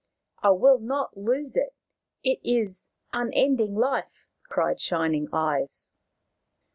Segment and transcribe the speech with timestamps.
[0.41, 1.75] "I will not lose it.
[2.23, 5.91] It is unending life!" cried Shining Eyes.